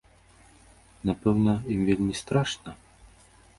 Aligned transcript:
Напэўна, 1.09 1.53
ім 1.77 1.85
вельмі 1.91 2.13
страшна? 2.23 2.69